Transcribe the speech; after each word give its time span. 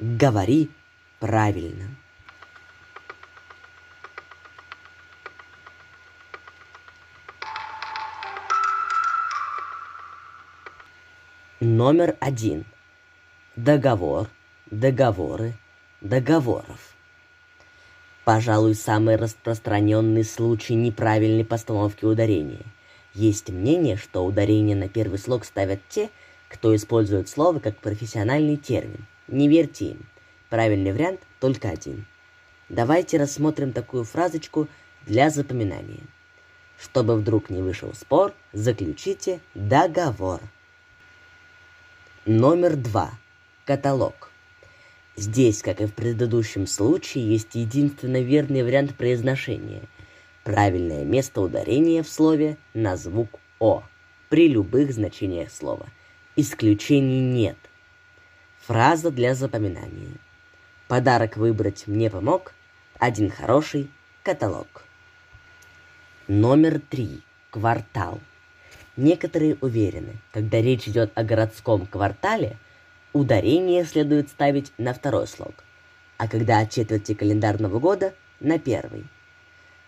Говори 0.00 0.70
правильно. 1.20 1.84
Номер 11.60 12.16
один. 12.18 12.64
Договор, 13.54 14.28
договоры, 14.68 15.54
договоров. 16.00 16.94
Пожалуй, 18.24 18.74
самый 18.74 19.14
распространенный 19.14 20.24
случай 20.24 20.74
неправильной 20.74 21.44
постановки 21.44 22.04
ударения. 22.04 22.64
Есть 23.14 23.48
мнение, 23.48 23.96
что 23.96 24.26
ударение 24.26 24.74
на 24.74 24.88
первый 24.88 25.20
слог 25.20 25.44
ставят 25.44 25.78
те, 25.88 26.10
кто 26.48 26.74
использует 26.74 27.28
слово 27.28 27.60
как 27.60 27.76
профессиональный 27.78 28.56
термин. 28.56 29.06
Не 29.28 29.48
верьте 29.48 29.92
им. 29.92 30.06
Правильный 30.50 30.92
вариант 30.92 31.20
только 31.40 31.70
один. 31.70 32.06
Давайте 32.68 33.18
рассмотрим 33.18 33.72
такую 33.72 34.04
фразочку 34.04 34.68
для 35.06 35.30
запоминания. 35.30 36.02
Чтобы 36.78 37.16
вдруг 37.16 37.50
не 37.50 37.62
вышел 37.62 37.92
спор, 37.94 38.32
заключите 38.52 39.40
договор. 39.54 40.40
Номер 42.26 42.76
два. 42.76 43.10
Каталог. 43.64 44.30
Здесь, 45.16 45.62
как 45.62 45.80
и 45.80 45.86
в 45.86 45.94
предыдущем 45.94 46.66
случае, 46.66 47.30
есть 47.30 47.54
единственно 47.54 48.20
верный 48.20 48.62
вариант 48.62 48.94
произношения. 48.96 49.82
Правильное 50.42 51.04
место 51.04 51.40
ударения 51.40 52.02
в 52.02 52.08
слове 52.08 52.56
на 52.74 52.96
звук 52.96 53.28
«о» 53.58 53.84
при 54.28 54.48
любых 54.48 54.92
значениях 54.92 55.50
слова. 55.50 55.86
Исключений 56.36 57.20
нет. 57.20 57.56
Фраза 58.66 59.10
для 59.10 59.34
запоминания. 59.34 60.16
Подарок 60.88 61.36
выбрать 61.36 61.86
мне 61.86 62.08
помог 62.08 62.52
один 62.98 63.30
хороший 63.30 63.90
каталог. 64.22 64.84
Номер 66.28 66.80
три. 66.80 67.20
Квартал. 67.50 68.20
Некоторые 68.96 69.58
уверены, 69.60 70.16
когда 70.32 70.62
речь 70.62 70.88
идет 70.88 71.12
о 71.14 71.24
городском 71.24 71.86
квартале, 71.86 72.56
ударение 73.12 73.84
следует 73.84 74.30
ставить 74.30 74.72
на 74.78 74.94
второй 74.94 75.26
слог, 75.26 75.54
а 76.16 76.26
когда 76.26 76.58
о 76.58 76.66
четверти 76.66 77.12
календарного 77.14 77.78
года– 77.78 78.14
на 78.40 78.58
первый. 78.58 79.04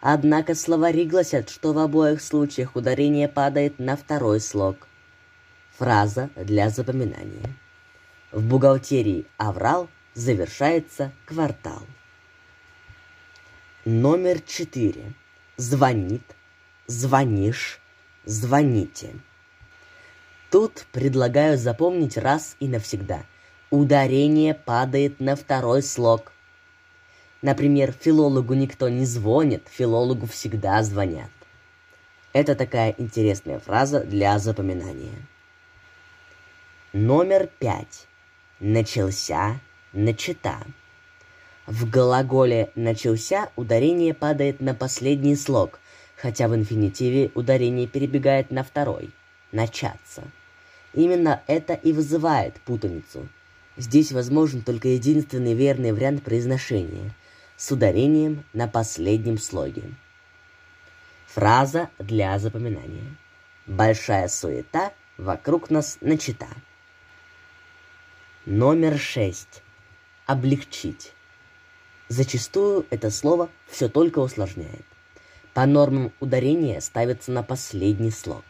Однако 0.00 0.54
словари 0.54 1.06
гласят, 1.06 1.48
что 1.48 1.72
в 1.72 1.78
обоих 1.78 2.20
случаях 2.20 2.76
ударение 2.76 3.28
падает 3.28 3.78
на 3.78 3.96
второй 3.96 4.40
слог. 4.40 4.86
Фраза 5.78 6.30
для 6.36 6.68
запоминания. 6.68 7.56
В 8.36 8.42
бухгалтерии 8.42 9.24
«Аврал» 9.38 9.88
завершается 10.12 11.10
квартал. 11.24 11.80
Номер 13.86 14.42
четыре. 14.42 15.14
Звонит, 15.56 16.20
звонишь, 16.86 17.80
звоните. 18.26 19.14
Тут 20.50 20.84
предлагаю 20.92 21.56
запомнить 21.56 22.18
раз 22.18 22.56
и 22.60 22.68
навсегда. 22.68 23.22
Ударение 23.70 24.52
падает 24.52 25.18
на 25.18 25.34
второй 25.34 25.82
слог. 25.82 26.30
Например, 27.40 27.90
филологу 27.90 28.52
никто 28.52 28.90
не 28.90 29.06
звонит, 29.06 29.66
филологу 29.70 30.26
всегда 30.26 30.82
звонят. 30.82 31.30
Это 32.34 32.54
такая 32.54 32.94
интересная 32.98 33.60
фраза 33.60 34.00
для 34.00 34.38
запоминания. 34.38 35.26
Номер 36.92 37.48
пять. 37.58 38.06
Начался, 38.58 39.60
начата. 39.92 40.56
В 41.66 41.90
глаголе 41.90 42.70
«начался» 42.74 43.50
ударение 43.54 44.14
падает 44.14 44.62
на 44.62 44.74
последний 44.74 45.36
слог, 45.36 45.78
хотя 46.16 46.48
в 46.48 46.54
инфинитиве 46.54 47.30
ударение 47.34 47.86
перебегает 47.86 48.50
на 48.50 48.64
второй– 48.64 49.10
«начаться». 49.52 50.22
Именно 50.94 51.42
это 51.46 51.74
и 51.74 51.92
вызывает 51.92 52.58
путаницу. 52.62 53.28
Здесь 53.76 54.10
возможен 54.10 54.62
только 54.62 54.88
единственный 54.88 55.52
верный 55.52 55.92
вариант 55.92 56.22
произношения 56.22 57.14
с 57.58 57.70
ударением 57.70 58.42
на 58.54 58.68
последнем 58.68 59.36
слоге. 59.36 59.82
Фраза 61.26 61.90
для 61.98 62.38
запоминания. 62.38 63.16
Большая 63.66 64.28
суета 64.28 64.94
вокруг 65.18 65.68
нас 65.68 65.98
начата. 66.00 66.46
Номер 68.46 68.96
шесть. 68.96 69.60
Облегчить. 70.24 71.12
Зачастую 72.06 72.86
это 72.90 73.10
слово 73.10 73.48
все 73.66 73.88
только 73.88 74.20
усложняет. 74.20 74.84
По 75.52 75.66
нормам 75.66 76.12
ударения 76.20 76.80
ставится 76.80 77.32
на 77.32 77.42
последний 77.42 78.12
слог. 78.12 78.44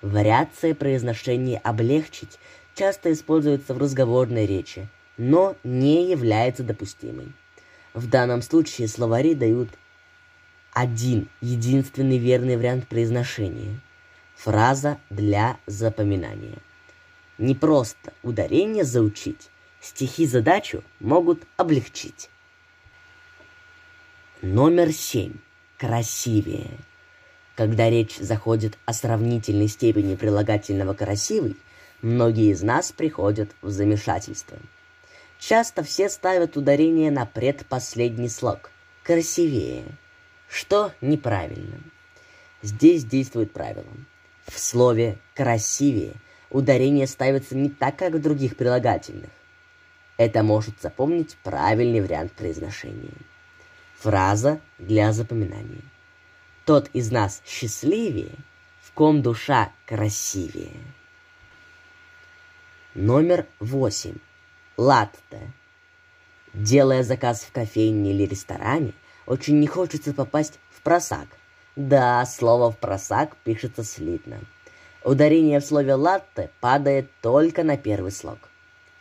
Вариация 0.00 0.74
произношения 0.74 1.58
«облегчить» 1.58 2.38
часто 2.74 3.12
используется 3.12 3.74
в 3.74 3.78
разговорной 3.78 4.46
речи, 4.46 4.88
но 5.18 5.56
не 5.62 6.10
является 6.10 6.62
допустимой. 6.62 7.30
В 7.92 8.08
данном 8.08 8.40
случае 8.40 8.88
словари 8.88 9.34
дают 9.34 9.68
один, 10.72 11.28
единственный 11.42 12.16
верный 12.16 12.56
вариант 12.56 12.88
произношения. 12.88 13.78
Фраза 14.36 14.96
для 15.10 15.58
запоминания. 15.66 16.62
Не 17.38 17.54
просто 17.54 18.12
ударение 18.22 18.84
заучить, 18.84 19.50
стихи 19.80 20.26
задачу 20.26 20.84
могут 21.00 21.42
облегчить. 21.56 22.30
Номер 24.40 24.92
семь. 24.92 25.34
Красивее. 25.78 26.70
Когда 27.56 27.90
речь 27.90 28.16
заходит 28.16 28.78
о 28.84 28.92
сравнительной 28.92 29.68
степени 29.68 30.14
прилагательного 30.14 30.94
«красивый», 30.94 31.56
многие 32.02 32.52
из 32.52 32.62
нас 32.62 32.92
приходят 32.92 33.50
в 33.62 33.70
замешательство. 33.70 34.58
Часто 35.38 35.82
все 35.82 36.08
ставят 36.08 36.56
ударение 36.56 37.10
на 37.10 37.26
предпоследний 37.26 38.28
слог 38.28 38.70
«красивее», 39.02 39.84
что 40.48 40.92
неправильно. 41.00 41.80
Здесь 42.62 43.04
действует 43.04 43.52
правило. 43.52 43.92
В 44.46 44.58
слове 44.58 45.18
«красивее» 45.34 46.14
ударение 46.54 47.08
ставится 47.08 47.56
не 47.56 47.68
так, 47.68 47.96
как 47.96 48.14
в 48.14 48.22
других 48.22 48.56
прилагательных. 48.56 49.30
Это 50.16 50.44
может 50.44 50.80
запомнить 50.80 51.36
правильный 51.42 52.00
вариант 52.00 52.32
произношения. 52.32 53.10
Фраза 53.98 54.60
для 54.78 55.12
запоминания. 55.12 55.82
Тот 56.64 56.88
из 56.92 57.10
нас 57.10 57.42
счастливее, 57.44 58.30
в 58.80 58.92
ком 58.92 59.20
душа 59.20 59.72
красивее. 59.84 60.76
Номер 62.94 63.46
восемь. 63.58 64.18
Латте. 64.76 65.50
Делая 66.52 67.02
заказ 67.02 67.42
в 67.42 67.50
кофейне 67.50 68.12
или 68.12 68.26
ресторане, 68.26 68.92
очень 69.26 69.58
не 69.58 69.66
хочется 69.66 70.14
попасть 70.14 70.60
в 70.70 70.82
просак. 70.82 71.26
Да, 71.74 72.24
слово 72.26 72.70
«в 72.70 72.78
просак» 72.78 73.36
пишется 73.38 73.82
слитно. 73.82 74.38
Ударение 75.04 75.60
в 75.60 75.64
слове 75.66 75.94
«латте» 75.94 76.50
падает 76.60 77.10
только 77.20 77.62
на 77.62 77.76
первый 77.76 78.10
слог. 78.10 78.38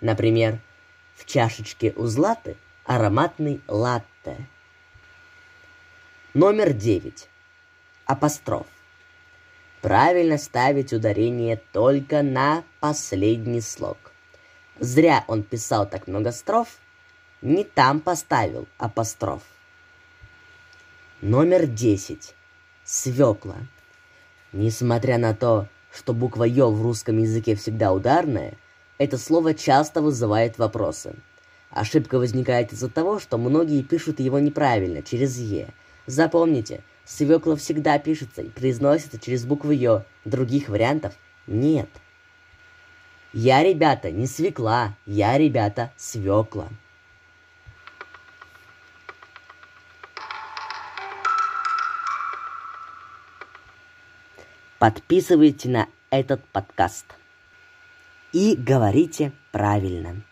Например, 0.00 0.58
в 1.14 1.26
чашечке 1.26 1.92
у 1.94 2.06
Златы 2.06 2.56
ароматный 2.84 3.60
латте. 3.68 4.48
Номер 6.32 6.72
девять 6.72 7.28
апостроф. 8.06 8.66
Правильно 9.82 10.38
ставить 10.38 10.94
ударение 10.94 11.60
только 11.70 12.22
на 12.22 12.64
последний 12.80 13.60
слог. 13.60 13.98
Зря 14.78 15.24
он 15.26 15.42
писал 15.42 15.86
так 15.86 16.06
много 16.06 16.32
строф, 16.32 16.78
не 17.42 17.62
там 17.62 18.00
поставил 18.00 18.66
апостроф. 18.78 19.42
Номер 21.20 21.66
10. 21.66 22.34
Свекла. 22.84 23.58
Несмотря 24.52 25.18
на 25.18 25.34
то, 25.34 25.68
что 25.92 26.12
буква 26.12 26.44
«ё» 26.44 26.70
в 26.70 26.82
русском 26.82 27.18
языке 27.18 27.54
всегда 27.54 27.92
ударная, 27.92 28.54
это 28.98 29.18
слово 29.18 29.54
часто 29.54 30.02
вызывает 30.02 30.58
вопросы. 30.58 31.14
Ошибка 31.70 32.18
возникает 32.18 32.72
из-за 32.72 32.88
того, 32.88 33.18
что 33.18 33.38
многие 33.38 33.82
пишут 33.82 34.20
его 34.20 34.38
неправильно, 34.38 35.02
через 35.02 35.38
«е». 35.38 35.68
Запомните, 36.06 36.82
Свекла 37.10 37.56
всегда 37.56 37.98
пишется 37.98 38.42
и 38.42 38.48
произносится 38.48 39.18
через 39.18 39.44
букву 39.44 39.72
Ё. 39.72 40.04
Других 40.24 40.68
вариантов 40.68 41.14
нет. 41.48 41.88
Я, 43.32 43.64
ребята, 43.64 44.12
не 44.12 44.28
свекла. 44.28 44.96
Я, 45.06 45.36
ребята, 45.36 45.92
свекла. 45.96 46.68
Подписывайте 54.80 55.68
на 55.68 55.88
этот 56.08 56.42
подкаст. 56.46 57.04
И 58.32 58.56
говорите 58.56 59.30
правильно. 59.52 60.22